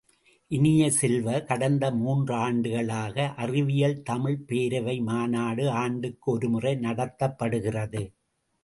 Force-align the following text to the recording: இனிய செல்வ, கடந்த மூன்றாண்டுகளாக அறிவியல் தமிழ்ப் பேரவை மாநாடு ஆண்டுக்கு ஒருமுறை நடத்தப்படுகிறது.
இனிய 0.51 0.91
செல்வ, 0.91 1.41
கடந்த 1.41 1.91
மூன்றாண்டுகளாக 1.91 3.27
அறிவியல் 3.35 4.03
தமிழ்ப் 4.03 4.43
பேரவை 4.47 5.01
மாநாடு 5.03 5.69
ஆண்டுக்கு 5.69 6.31
ஒருமுறை 6.31 6.75
நடத்தப்படுகிறது. 6.79 8.03